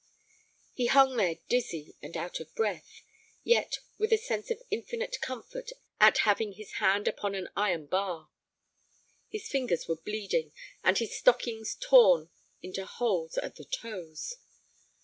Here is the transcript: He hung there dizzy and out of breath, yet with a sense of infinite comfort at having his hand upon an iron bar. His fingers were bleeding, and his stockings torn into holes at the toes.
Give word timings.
He 0.73 0.87
hung 0.87 1.15
there 1.15 1.35
dizzy 1.47 1.93
and 2.01 2.17
out 2.17 2.39
of 2.39 2.55
breath, 2.55 3.03
yet 3.43 3.77
with 3.99 4.11
a 4.11 4.17
sense 4.17 4.49
of 4.49 4.59
infinite 4.71 5.21
comfort 5.21 5.69
at 5.99 6.17
having 6.25 6.53
his 6.53 6.71
hand 6.81 7.07
upon 7.07 7.35
an 7.35 7.49
iron 7.55 7.85
bar. 7.85 8.31
His 9.29 9.47
fingers 9.47 9.87
were 9.87 9.97
bleeding, 9.97 10.53
and 10.83 10.97
his 10.97 11.15
stockings 11.15 11.75
torn 11.79 12.31
into 12.63 12.83
holes 12.83 13.37
at 13.37 13.57
the 13.57 13.65
toes. 13.65 14.37